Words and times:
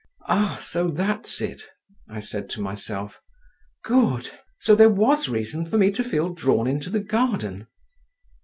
"Ah! 0.27 0.57
so 0.59 0.89
that's 0.89 1.41
it!" 1.41 1.61
I 2.09 2.19
said 2.21 2.49
to 2.49 2.59
myself; 2.59 3.21
"good! 3.83 4.31
So 4.59 4.73
there 4.73 4.89
was 4.89 5.29
reason 5.29 5.63
for 5.63 5.77
me 5.77 5.91
to 5.91 6.03
feel 6.03 6.33
drawn 6.33 6.65
into 6.65 6.89
the 6.89 7.01
garden! 7.01 7.67